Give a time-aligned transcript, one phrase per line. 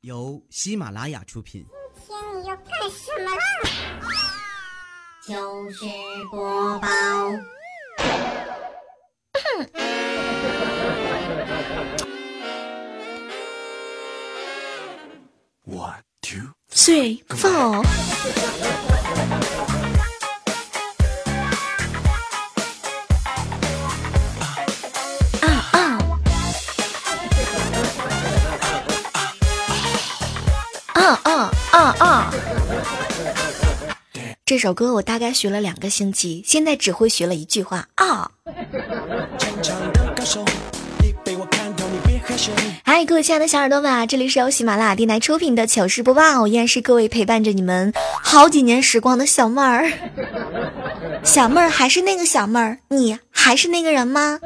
[0.00, 1.64] 由喜马拉雅出品。
[2.06, 3.42] 今天你要干什么啦？
[5.26, 5.84] 就是
[6.30, 6.88] 播报。
[15.64, 17.82] One two Three, four。
[34.56, 38.30] 这首歌我大概学了两个星期，现在只会学了一句话啊。
[42.82, 47.92] 嗨，各位亲爱的小耳朵们啊，这里是由喜马拉雅电台出品的糗事播报，我依然是各位陪伴着你们
[48.22, 49.92] 好几年时光的小妹儿。
[51.22, 54.40] 小妹儿还是那个小妹儿，你还是那个人吗？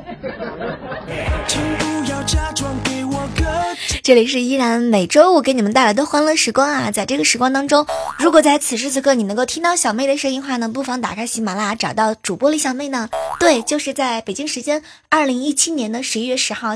[4.02, 7.86] 这里是依然每周五给你们带来的欢乐时光啊，在这个时光当中，
[8.18, 13.08] 如果在此时此刻你能够听到小妹的声音话呢，不妨打开喜马拉雅找到主播李小妹呢。
[13.38, 16.74] 对，就是在北京时间二零一七年的十一月十号。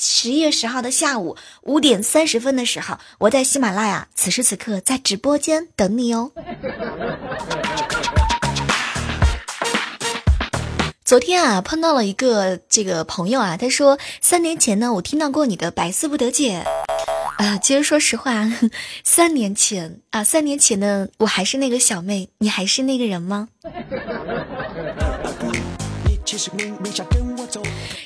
[0.00, 6.30] 十一月十号的下午五点三十分的时候，我在喜马拉雅，此时此刻在直播间等你哦。
[11.08, 16.62] 昨天啊，碰到了一个这个朋友啊，他说三年前呢，我听到过你的百思不得解。
[17.38, 18.46] 啊，其实说实话，
[19.04, 23.48] 三年前啊，三年前的我还是那个小妹，你还是那个人吗？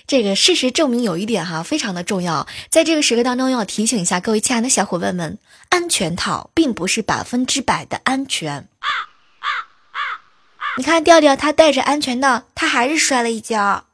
[0.07, 5.37] 这个事实证明有一点哈，非常的重要，在这个时刻当中要提醒一下各位亲爱的小伙伴们，
[5.71, 8.69] 安全套并不是百分之百的安全。
[10.79, 13.85] 你看调调他戴着安全套，他还是摔了一跤。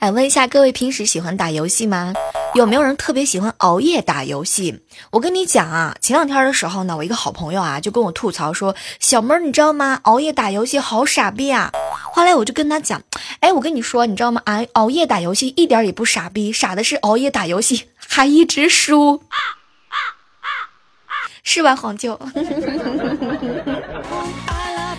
[0.00, 2.14] 哎，问一下各位，平时喜欢打游戏吗？
[2.54, 4.82] 有没有人特别喜欢熬夜打游戏？
[5.12, 10.00] 我跟你讲啊，前两天的时候呢，我一个好朋友啊就跟我吐槽说：“小妹儿，你知道吗？
[10.02, 11.70] 熬夜打游戏好傻逼啊！”
[12.12, 13.00] 后来我就跟他讲
[13.38, 14.42] ：“哎，我跟你说，你知道吗？
[14.46, 19.22] 熬熬夜打游戏一点也不傻逼，傻的是熬夜打游戏还一直输，
[21.46, 22.18] 是吧，黄舅？”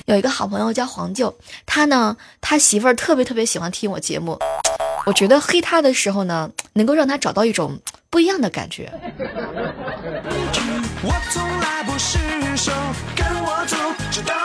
[0.08, 1.36] 有一个好朋友叫黄舅，
[1.66, 4.40] 他呢，他媳妇儿特别特别喜欢听我节目。
[5.06, 7.78] 我觉得黑他的时候呢，能够让他找到一种
[8.10, 8.90] 不一样的感觉。
[11.04, 11.12] 我
[13.16, 14.38] 跟你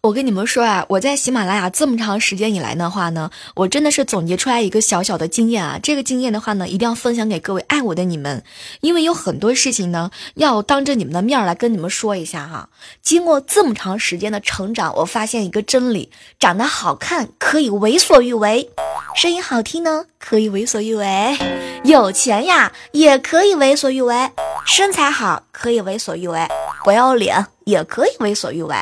[0.00, 5.80] 我跟你们说啊，我在喜马拉雅这么长时间以来的话呢，我真的是总结出来一个小小的经验啊。
[5.82, 8.44] 这个经验的话呢，一定要分享给各位爱我的你们，
[8.80, 12.68] 因为有很多事情呢，要当着你们的面来跟你们说一下哈。
[13.02, 18.70] 经过这么长时间的成长，我发现一个真理：长得好看可以为所欲为，
[19.16, 21.36] 声音好听呢可以为所欲为，
[21.82, 24.30] 有钱呀也可以为所欲为，
[24.64, 26.46] 身材好可以为所欲为，
[26.84, 28.76] 不要脸也可以为所欲为。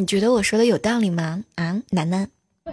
[0.00, 1.44] 你觉得我说的有道理吗？
[1.56, 2.30] 啊，楠楠。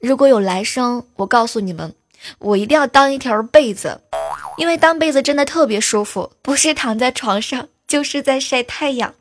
[0.00, 1.94] 如果有来生，我告诉你们，
[2.38, 4.00] 我一定要当一条被子，
[4.56, 9.14] 因为当被子真的特别舒服，不是躺在床上，就是在晒太阳。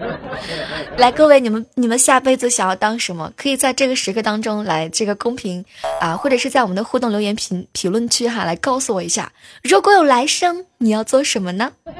[0.96, 3.32] 来，各位，你们你们下辈子想要当什么？
[3.36, 5.64] 可以在这个时刻当中来这个公屏
[6.00, 11.72] 啊，或者是在我们的互动留言评评论区哈，来告诉我一下，如果有来生，你要做什么呢？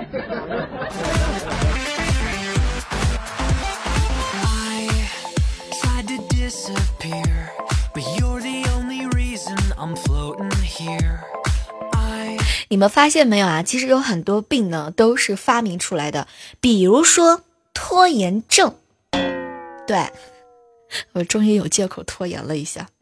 [12.69, 13.63] 你们发现没有啊？
[13.63, 16.27] 其实有很多病呢，都是发明出来的，
[16.61, 17.43] 比如说。
[17.83, 18.73] 拖延症，
[19.87, 19.99] 对
[21.13, 22.87] 我终于有借口拖延了一下。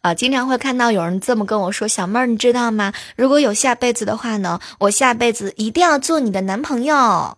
[0.00, 2.92] 啊，经常会看到有人这么跟我说：“小妹儿，你知道吗？
[3.16, 7.36] 如果有下辈子的话呢，我下辈子一定要做你的男朋友。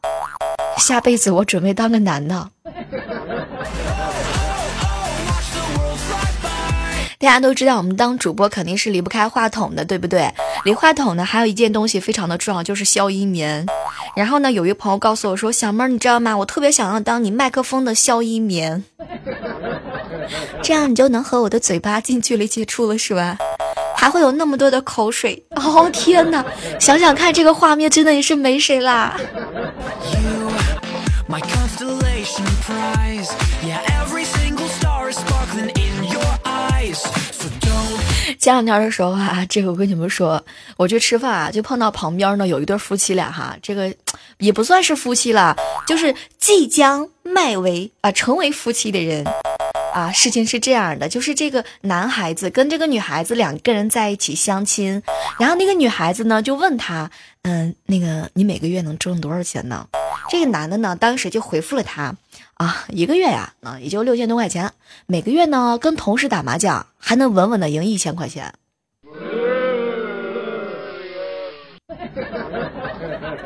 [0.78, 2.50] 下辈子我准备当个男的。”
[7.20, 10.32] 大家都知道，我们当主播肯定是离不开话筒的，对不对？
[10.64, 13.66] 离话筒呢，还有一件东西非常的重要，就是消音棉。
[14.16, 16.34] 然后呢，有一朋友告诉我说：“小妹儿，你知道吗？
[16.34, 18.82] 我特别想要当你麦克风的消音棉，
[20.62, 23.36] 这样你就能和我的嘴巴近距离接触了，是吧？
[23.94, 25.44] 还会有那么多的口水。
[25.56, 26.42] 哦天哪，
[26.80, 29.20] 想想看，这个画面真的也是没谁啦。”
[38.38, 40.42] 前两天的时候啊，这个我跟你们说，
[40.76, 43.94] 我去吃饭啊，就碰到旁边呢有一对夫妻俩哈，这个
[44.38, 45.54] 也不算是夫妻了，
[45.86, 49.26] 就是即将迈为啊成为夫妻的人。
[49.92, 55.02] 啊，事情是这样的，就是这个男孩子跟这个女孩子两个人在一起相亲，
[55.36, 57.10] 然后那个女孩子呢就问他，
[57.42, 59.84] 嗯，那个你每个月能挣多少钱呢？
[60.30, 62.14] 这个男的呢当时就回复了他，
[62.60, 64.70] 啊，一个月呀，啊也就六千多块钱，
[65.06, 68.52] 每个月呢跟同事打麻将还能稳稳的赢一千块钱。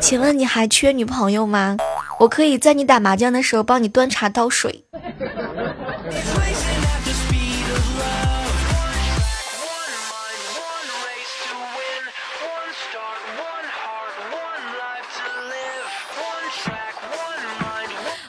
[0.00, 1.76] 请问你还缺女朋友吗？
[2.19, 4.84] 我可以在你打麻将的时候帮你端茶倒水。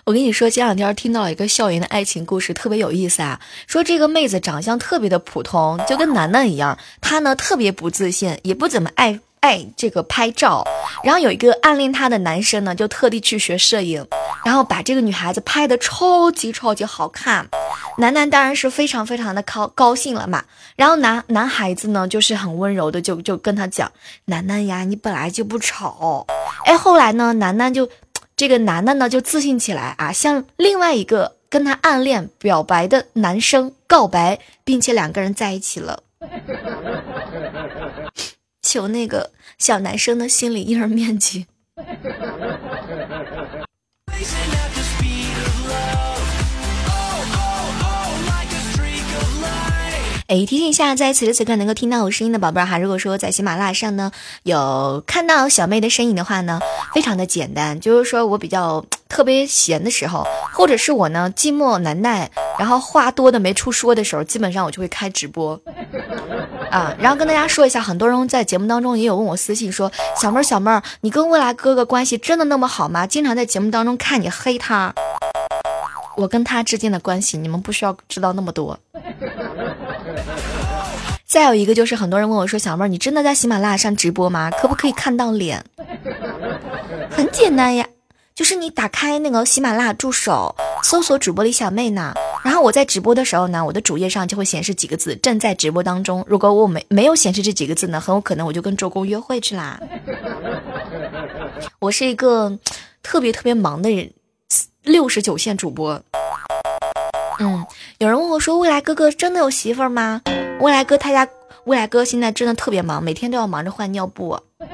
[0.06, 3.42] 我跟你说，前两天听到一个校园的爱情故事，特别有意思啊。
[3.66, 10.64] 说这个妹子长相特别的普通，就跟楠楠一样，她呢特别不自信，也不怎么爱爱这个拍照。
[11.04, 14.06] 然后有一个暗恋她的男生呢，就特地去学摄影，
[14.46, 17.48] 然后把这个女孩子拍的超级超级好看。
[17.98, 20.44] 楠楠当然是非常非常的高高兴了嘛。
[20.76, 23.92] 然后男男孩子呢，就是很温柔的就就跟他讲
[24.26, 26.28] ：“楠楠呀，你本来就不丑。”
[26.66, 27.90] 哎，后来呢，楠楠就。
[28.36, 36.04] 这个男的呢，就自信起来啊，向另外一个跟他暗恋表白的男生告白，并且两个人在一起了。
[38.62, 41.46] 求那个小男生的心理阴影面积。
[50.28, 54.12] 哎，提醒一下，在此时此刻能够听到我声音的宝贝儿哈，如果说在喜马拉雅上呢
[54.42, 56.60] 有看到小妹的身影的话呢，
[56.96, 62.28] 非常的简单，就是说我比较特别闲的时候，或者是我呢寂寞难耐，
[62.58, 65.62] 然后话多的没处说的时候，基本上我就会开直播
[66.72, 66.96] 啊。
[67.00, 73.06] 然后跟大家说一下，很多人在节目当中也有问我私信说，小妹儿小妹儿，你跟未来哥哥关系真的那么好吗？
[73.06, 74.92] 经常在节目当中看你黑他，
[76.18, 78.80] 我跟他之间的关系，你们不需要知道那么多。
[81.26, 84.52] 再有一个就是，很多人问我说：“小妹儿，你真的在喜马拉雅上直播吗？
[84.52, 85.64] 可不可以看到脸？”
[87.12, 87.88] 很简单呀，
[88.34, 92.14] 就是你打开那个喜马拉雅助手，搜索主播李小妹呢。
[92.44, 99.80] 然后我在直播的时候呢，我的主页上就会显示几个字：“正在直播当中。”如果我没没有显示这几个字呢，很有可能我就跟周公约会去啦。
[101.80, 102.58] 我是一个
[103.02, 104.12] 特别特别忙的人，
[104.84, 106.02] 六十九线主播。
[107.40, 107.66] 嗯，
[108.00, 110.22] 有人问我说：“未来哥哥真的有媳妇儿吗？”
[110.62, 111.28] 未来哥他家
[111.66, 114.40] 未来哥现在真的特别忙，每天都要忙着换尿布。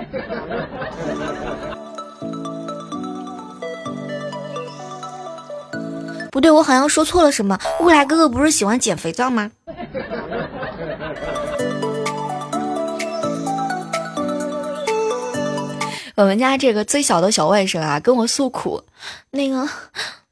[6.32, 7.60] 不对，我好像说错了什么。
[7.82, 9.52] 未来哥哥不是喜欢捡肥皂吗？
[16.16, 18.84] 我们家这个最小的小外甥啊，跟我诉苦，
[19.32, 19.68] 那个，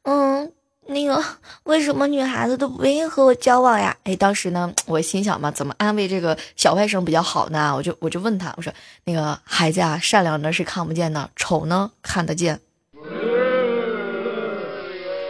[0.04, 0.52] 嗯。
[0.92, 1.24] 那个
[1.66, 3.96] 为什么女孩子都不愿意和我交往呀？
[4.06, 7.72] 哎，当时呢，我心想嘛，怎么安慰这个小外甥比较好呢？
[7.76, 12.60] 我就我就问他，我说那个孩子啊，善良的是看不见的，丑呢看得见。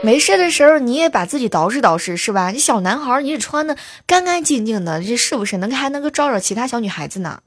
[0.02, 2.52] 没事的时候你也把自己捯饬捯饬是吧？
[2.52, 3.76] 你小男孩你穿的
[4.08, 7.42] 干干净净的，这是不是能还能够招惹其他小女孩子呢？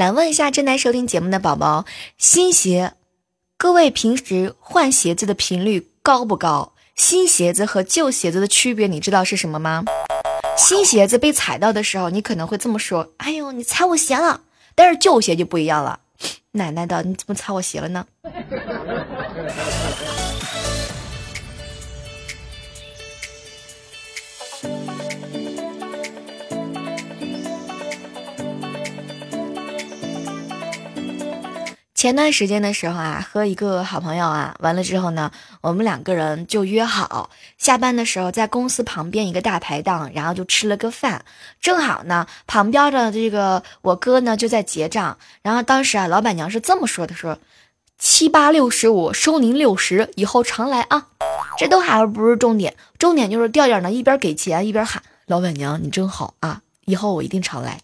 [0.00, 1.84] 来问一下正在收听节目的宝宝，
[2.16, 2.94] 新鞋，
[3.58, 6.72] 各位平时换鞋子的频率高不高？
[6.96, 9.84] 新鞋子和旧鞋子的区别，你知道是什么吗？
[10.56, 14.40] 新鞋子被踩到的时候，你可能会这么说：“哎呦，你踩我鞋了。”
[14.74, 16.00] 但是旧鞋就不一样了，
[16.52, 18.06] 奶奶的，你怎么踩我鞋了呢？
[32.00, 35.30] 前段时间的时候啊，和一个好朋友啊，完了之后呢，
[35.60, 37.28] 我们两个人就约好
[37.58, 41.22] 下班的时候在公司旁边一个大排档，然后就吃了个饭。
[41.60, 47.38] 正好呢，旁边的这个我哥呢就在结账，然后当时啊，老板娘是这么说的：说
[47.98, 51.08] 七八六十五收您六十，以后常来啊。
[51.58, 57.78] 这都还不是重点，重点就是调调呢一边给钱一边喊：老板娘你真好啊，以后我一定常来。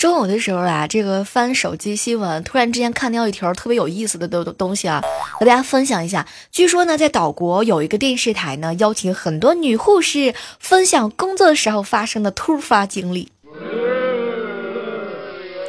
[0.00, 5.02] 中午的时候啊，这个翻手机新闻，突然之间看到一条特别有意思的东东西啊，
[5.38, 6.26] 和大家分享一下。
[6.50, 13.30] 据说呢，在岛国有一个电视台呢，邀请很多女护士分享工作的时候发生的突发经历。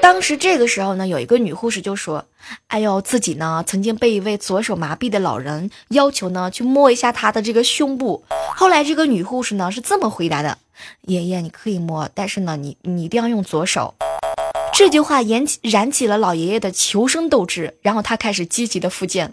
[0.01, 2.23] 当时这个时候呢，有一个女护士就说
[2.67, 8.23] ：“哎呦，自己呢曾经被一位左手麻痹的老人要求呢去摸一下他的这个胸部。
[8.55, 10.57] 后来这个女护士呢是这么回答的：
[11.01, 13.93] 爷爷，你可以摸，但是呢，你你一定要用左手。”
[14.81, 19.31] 这句话燃起燃起了老爷爷的求生斗志，然后他开始积极的复健。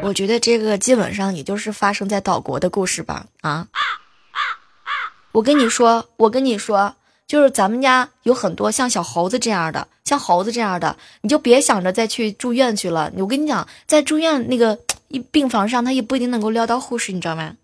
[0.00, 3.26] 我觉得这个基本上也就是发生在岛国的故事吧。
[3.42, 3.68] 啊，
[5.32, 6.94] 我跟你说，我跟你说，
[7.26, 13.12] 就是咱们家有很多像小猴子这样的，像猴子这样的，你就别想着再去住院去了。
[13.18, 14.78] 我跟你讲，在住院那个
[15.08, 17.54] 一病房上，他也不一定能够撩到护士，你知道吗？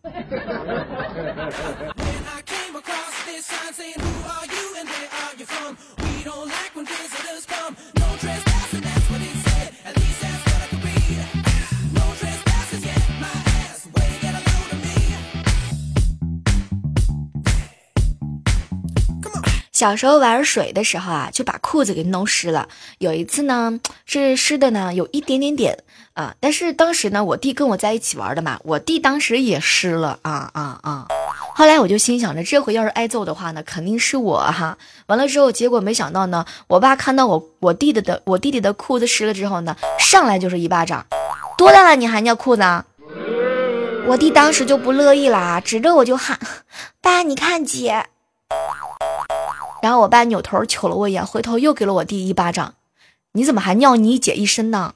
[19.78, 22.68] 小时候玩水的时候啊，就把裤子给弄湿了。
[22.98, 25.78] 有一次呢， 是湿的呢，有一点点点
[26.14, 26.34] 啊。
[26.40, 31.06] 但是当时呢，我弟跟我在一起玩的嘛，我弟当时也湿了啊啊啊！
[31.54, 34.76] 后来我就心想着，这回要是挨揍的话呢，肯定是我哈。
[35.06, 41.06] 完了之后，结果没想到呢，我爸看到我我弟弟的我弟弟的裤子湿了之后呢，上来就是一巴掌。
[41.56, 42.64] 多大了你还尿裤子？
[44.08, 46.36] 我弟当时就不乐意啦，指着我就喊
[47.00, 48.06] ：“爸，你看姐。”
[49.88, 52.74] 然后我爸扭头瞅了我一眼，回头又给了我弟一巴掌。
[53.32, 54.92] 你怎么还尿你姐一身呢？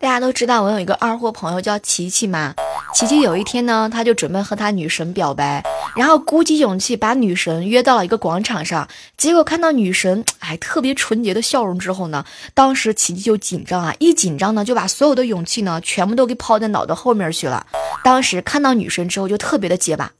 [0.00, 2.52] 大家都知道我有一个二货朋友叫琪琪嘛。
[2.92, 5.62] 琪琪有一天呢，他就准备和他女神表白，
[5.96, 8.88] 然后鼓起勇气把女神约到了一个广场上。
[9.16, 17.66] 结果看到女神哎特别纯洁的笑容之后呢，当时琪琪就紧张啊，一紧张呢就把所有的勇气呢全部都给抛在脑袋后面去了。
[18.04, 20.12] 当时看到女神之后就特别的结巴，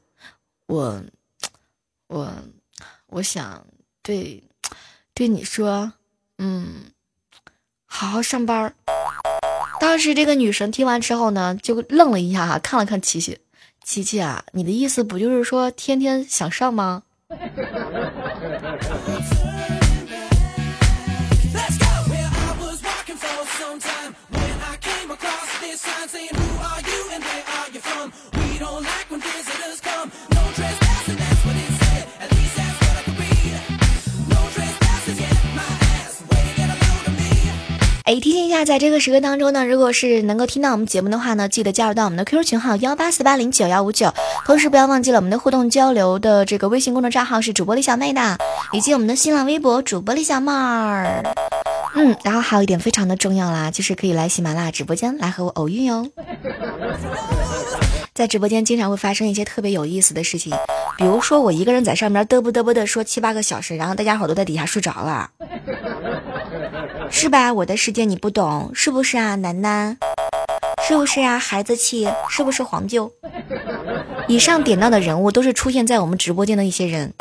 [0.67, 1.01] 我
[2.07, 2.31] 我
[3.07, 3.65] 我想
[4.01, 4.43] 对
[5.13, 5.91] 对你说，
[6.37, 6.85] 嗯，
[7.85, 8.73] 好好上班。
[9.79, 13.37] 当时这个女神听完之后呢，就愣了一下哈，看了看琪琪，
[13.83, 17.03] 琪琪啊，你的意思不就是说天天想上吗？
[38.13, 44.13] 哎，提醒一下，在这个时刻当中呢，如果是能够听到我们节目的话呢，记得加入到我们的 QQ 群号幺八四八零九幺五九，
[44.45, 48.37] 同时不要忘记了我们的互动交流的这个微信公众账号是主播李小妹的，
[48.71, 51.23] 以及我们的新浪微博主播李小妹儿。
[51.95, 56.07] 嗯，然后还有一点非常的重要啦，就是可以来喜马拉雅直播间来和我偶遇哟。
[58.13, 60.53] 在直播间经常会发生一些特别有意思的事情，
[60.99, 65.31] 比如说我一个人在上面嘚啵嘚啵的说七八个小时，然后大家伙都在底下睡着了。
[67.15, 67.53] 是吧？
[67.53, 69.95] 我的世界你不懂，是不是啊，楠楠？
[70.85, 72.09] 是不是啊，孩子气？
[72.27, 73.09] 是不是黄舅？
[74.27, 77.13] 以上点到的人物都是出现在我们直播间的一些人，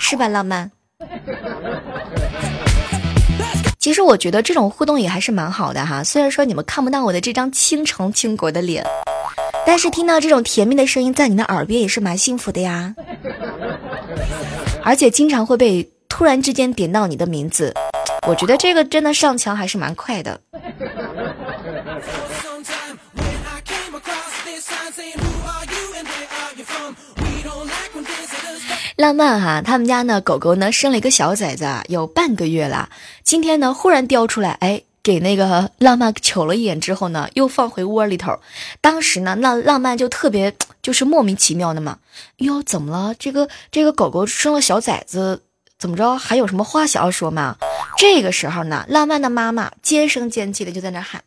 [0.00, 0.70] 是吧，浪漫？
[3.78, 6.02] 其实我觉得这种互动也还是蛮好的哈。
[6.02, 8.84] 虽然说你们看不到我的这张倾城倾国的脸，
[9.64, 12.94] 但是听到这种甜蜜的声音在你的耳边也是蛮幸福的呀。
[14.82, 17.72] 而且经常会被突然之间点到你的名字。
[18.26, 20.40] 我觉得这个真的上墙还是蛮快的。
[28.96, 32.88] 浪漫哈，他们家呢狗狗呢生了一个小崽子，有半个月了。
[33.22, 38.40] 今天呢忽然叼出来，哎，给那个浪漫瞅了一眼之后呢，又放回窝里头。
[38.80, 41.98] 当时呢，那浪漫就特别就是莫名其妙的嘛，
[42.38, 43.14] 哟，怎么了？
[43.16, 45.42] 这个这个狗狗生了小崽子。
[45.78, 46.18] 怎么着？
[46.18, 47.56] 还有什么话想要说吗？
[47.96, 51.22] 这个时候呢，浪漫的妈妈尖声尖气的就在那喊：“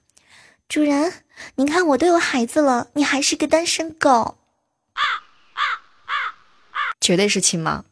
[0.67, 1.13] 主人，
[1.55, 4.37] 你看我都有孩子了，你还是个单身狗，
[6.99, 7.85] 绝对是亲妈。”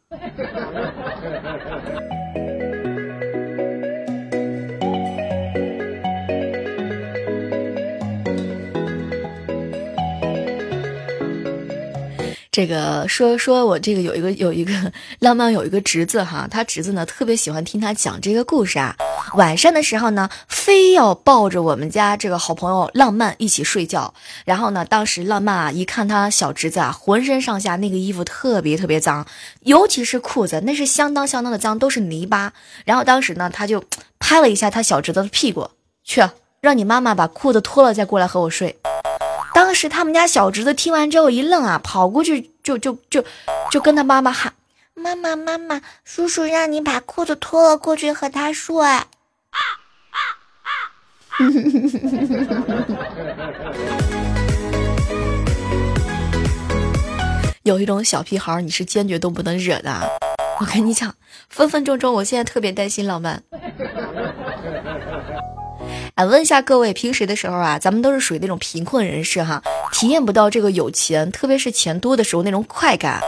[12.52, 14.72] 这个说说我这个有一个有一个
[15.20, 18.96] 浪漫有一个侄子哈，他侄子呢特别喜欢听他讲这个故事啊。
[19.34, 24.12] 晚上的时候呢，非要抱着我们家这个好朋友浪漫一起睡觉。
[24.44, 29.24] 然后呢，当时浪漫啊一看他小侄子啊，浑身上下那个衣服特别特别脏，
[29.60, 32.52] 尤其是裤子，那是相当相当的脏，都是泥巴。
[32.84, 33.84] 然后当时呢，他就
[34.18, 35.70] 拍了一下他小侄子的屁股，
[36.02, 36.20] 去
[36.60, 38.76] 让你妈妈把裤子脱了再过来和我睡。
[39.60, 43.22] 当时他们家小侄子听完之后一愣啊，跑过去就就就
[43.70, 44.54] 就跟他妈妈喊
[44.96, 48.74] ：“妈妈妈妈，叔叔让你把裤子脱了过去和他睡。
[57.62, 60.08] ”有一种小屁孩，你是坚决都不能惹的。
[60.58, 61.14] 我跟你讲，
[61.50, 63.42] 分分钟钟，我现在特别担心老曼。
[66.14, 69.62] 哎，问一下各位，平时的时候啊，咱们都是属于那种贫困人士哈，
[69.92, 73.20] 体验不到这个有钱，特别是钱多的时候那种快感，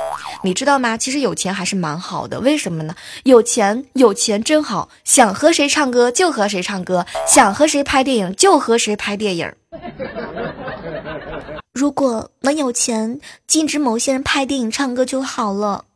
[0.43, 0.97] 你知道吗？
[0.97, 2.95] 其实有钱还是蛮好的，为什么呢？
[3.25, 9.53] 有钱，有钱真好，想和谁唱歌就和谁唱歌，想和谁拍电影就和谁拍电影。
[11.73, 15.87] 如果能有钱，禁止某些人拍电影、唱歌就好了。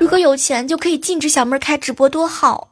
[0.00, 2.68] 如果有钱，就可以禁止小妹开直播，多好。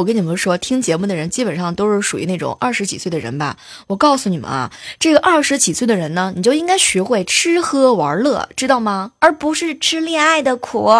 [0.00, 3.58] 我跟你们说，听节目的人基本上都是属于那种二十几岁的人吧。
[3.86, 9.10] 我告诉你们啊，这个二十几岁的人呢，你就应该学会吃喝玩乐，知道吗？
[9.18, 10.90] 而不是吃恋爱的苦。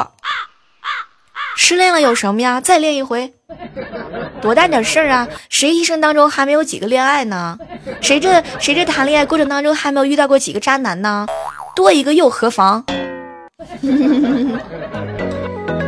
[1.57, 2.61] 失恋了有什么呀？
[2.61, 3.33] 再恋一回，
[4.43, 5.27] 多大点事儿啊？
[5.49, 7.59] 谁一生当中还没有几个恋爱呢？
[8.03, 11.27] 谁这谁这谈恋爱过程当中还没有遇到过几个渣男呢？
[11.75, 12.85] 多一个又何妨？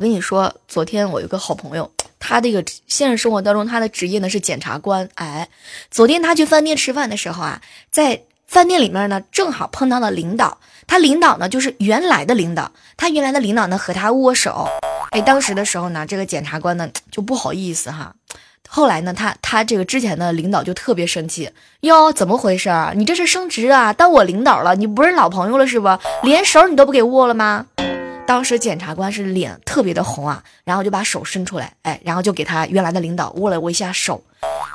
[0.00, 5.06] 我跟你说，昨天我有个好朋友， 他这个现实生活当中他的职业呢是检察官。
[5.16, 5.46] 哎，
[5.90, 14.66] 昨天他去饭店吃饭的时候啊，在饭店里面呢正好碰到了领导，他领导呢就是原来的领导，他原来的领导呢和他握手。
[15.10, 18.14] 哎，当时的时候呢，这个检察官呢 就不好意思哈。
[18.70, 22.94] 后来呢，他他这个之前的领导就特别生气哟，怎么回事儿？
[22.96, 25.90] 你这是升职啊，当我领导了，你不是老朋友了是不？
[26.22, 27.66] 连手你都不给握了吗？
[28.30, 34.22] 当时检察官是脸特别的红啊，然后就把手伸出来，哎，然后就给他原来的领导握了握一下手。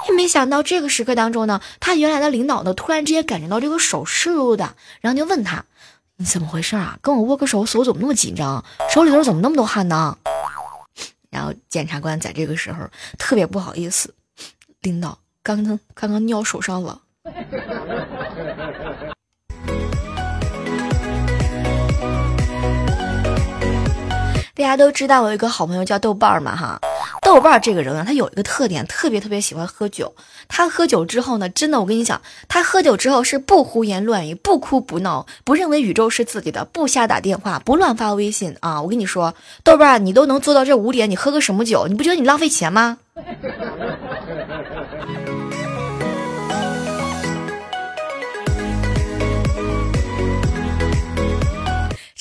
[0.10, 5.64] 也没想到这个时刻当中呢，他原来的领导呢，突然之间感觉到这个手湿漉漉的，然后就问他
[6.20, 7.00] ：“你怎么回事啊？
[7.02, 8.62] 跟我握个手，手怎么那么紧张？
[8.90, 10.18] 手里头怎么那么多汗呢？”
[11.32, 12.86] 然后检察官在这个时候
[13.18, 14.14] 特别不好意思，
[14.82, 17.00] 领导刚刚刚刚尿手上了。
[24.56, 26.80] 大家都知道我有一个好朋友叫豆瓣儿嘛哈，
[27.22, 30.16] 豆瓣儿这个人啊，他有一个特点，特别特别喜欢喝酒。
[30.48, 38.82] 他喝酒之后呢，真的我跟你讲，他喝酒之后是不胡言乱语，不哭不闹，不认为宇宙是自己的，不瞎打电话，不乱发微信啊。
[38.82, 41.88] 我跟你说，豆瓣儿你都能做到这五点，你喝个什么酒？
[41.88, 43.00] 你不觉得你浪费钱吗？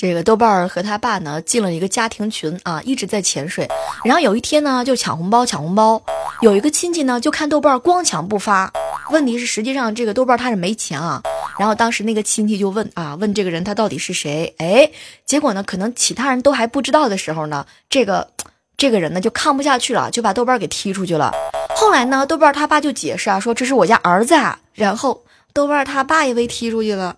[0.04, 3.66] 这个豆瓣儿和他爸呢进了一个家庭群啊，一直在潜水。
[4.04, 6.02] 然后有一天呢，就抢红包，抢红包。
[6.42, 8.70] 有一个亲戚呢，就看豆瓣儿光抢不发。
[9.08, 11.22] 问题是，实际上这个豆瓣儿他是没钱啊。
[11.58, 14.54] 然后当时那个亲戚就问啊，问这个人他到底是谁？
[14.58, 14.90] 哎，
[15.24, 18.28] 结果呢，可能其他人都还不知道的时候呢，这个
[18.76, 21.32] 这个人呢就看不下去了，就把豆瓣儿给踢出去了。
[21.74, 24.58] 后来呢，豆瓣儿他爸就解释啊，说这是我家儿子啊。
[24.74, 27.16] 然后豆瓣儿他爸也被踢出去了。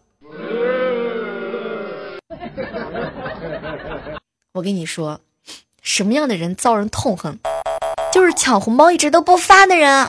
[4.56, 5.20] 我跟你说，
[5.82, 7.38] 什么样的人遭人痛恨？
[8.10, 10.08] 就是抢红包一直都不发的人。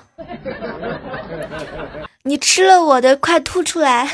[2.23, 4.07] 你吃了我的，快吐出来！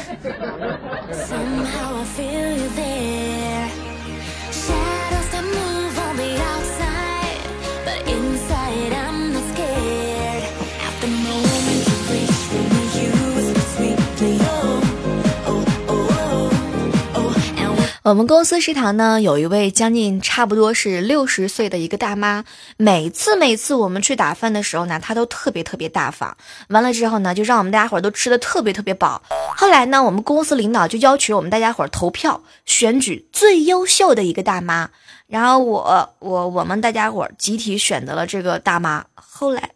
[18.03, 22.43] 我们公司食堂呢，有一位将近差不多是六十岁的一个大妈，
[22.75, 26.35] 每次每次我们去打饭的时候呢，她都特别特别大方。
[26.67, 29.21] 完了之后呢，就让我们大家伙都吃的特别特别饱。
[29.55, 34.89] 后来呢，我们公司领导就要求我们大家伙投票选举最优秀的一个大妈。
[35.27, 39.05] 然后我我我们大家伙集体选择了这个大妈。
[39.15, 39.69] 后来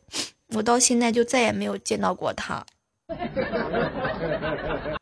[0.54, 2.66] 我到现在就再也没有见到过她。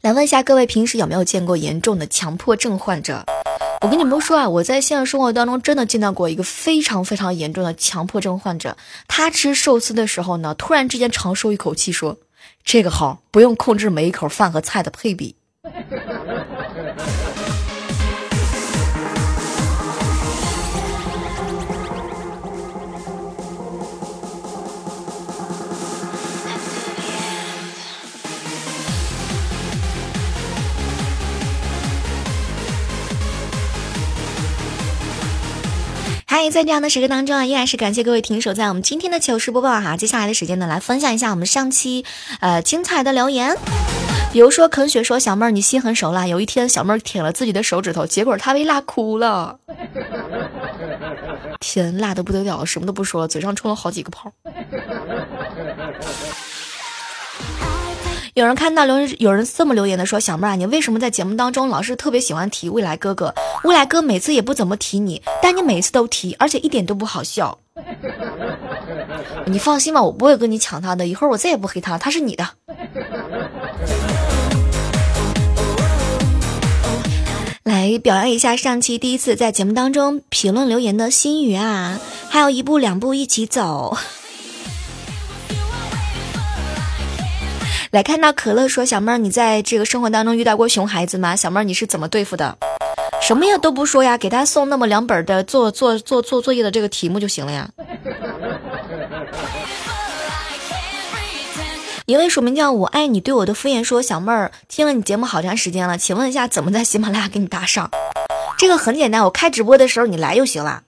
[0.00, 3.24] 来问一下各位，平时有没有见过严重的强迫症患者？
[3.80, 8.76] 我跟你们说啊，我在现实生活当中真的见到过一个非常非常严重的强迫症患者。
[9.08, 12.16] 他吃寿司的时候呢，突然之间长舒一口气，说
[12.64, 15.34] ：“这个好，不用控制每一口饭和菜的配比。”
[36.50, 39.96] 在这样的时刻当中啊，依然是感谢各位停手在我们今天的糗事播报哈。
[39.96, 42.04] 接下来的时间呢，来分享一下我们上期
[42.40, 43.56] 呃精彩的留言。
[44.32, 49.58] 比如说，肯雪说：“小妹儿，你心狠手辣。”有一天，小妹儿舔了自己的手指头，结果她被辣哭了。
[51.60, 54.32] 天，辣的不得了，什么都不说了，嘴上冲了好几个泡。
[58.38, 63.34] 有人看到留言有人这么留言的说：“小妹儿，你为什么在节目当中老是特别喜欢提未来哥哥？
[63.64, 67.58] 未来哥每次也不怎么提你，但你每次都提，而且一点都不好笑。
[69.46, 71.04] 你放心吧，我不会跟你抢他的。
[71.08, 72.48] 一会我再也不黑他了，他是你的。”
[77.64, 81.98] 来表扬一下上期第一次在节目当中评论留言的心雨啊，
[82.28, 83.98] 还有一步两步一起走。
[87.90, 91.34] 来看到可乐说：“小妹儿，你在这个生活当中遇到过熊孩子吗？
[91.34, 92.58] 小妹儿，你是怎么对付的？
[93.22, 97.70] 什么呀都不说呀，给他送那么两本的做做做做作业的这个题目就行了呀。”
[102.04, 107.90] 一位署名叫我爱你对我的敷衍说：“小妹儿，听了你节目好长时间了，请问一下怎么在喜马拉雅给你打赏？
[108.58, 110.82] 这个很简单，我开直播的时候你来就行了，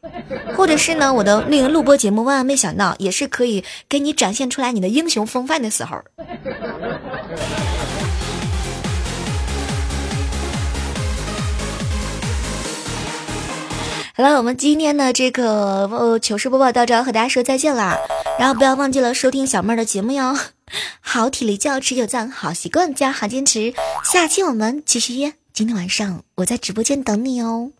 [0.56, 6.02] 或者是呢，我的那个录播节目万万没想到也是可以给你展现出来你的英雄风范的时候。”
[14.16, 17.96] 好了，我们今天的这个呃糗事播报到这和大家说再见啦，
[18.38, 20.36] 然后不要忘记了收听小妹儿的节目哟。
[21.00, 23.72] 好体力就要持久战，好习惯就要好坚持。
[24.04, 27.70] 下期我们继续约，今天晚上我在直播间等你哦。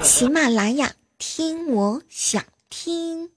[0.00, 3.35] 喜马拉雅听我想听。